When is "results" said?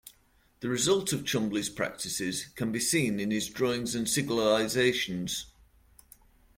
0.67-1.13